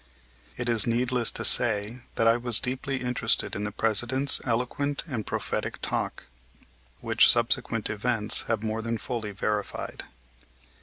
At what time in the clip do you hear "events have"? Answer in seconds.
7.87-8.63